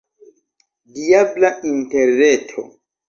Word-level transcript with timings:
Diabla 0.95 1.49
Interreto! 1.75 2.61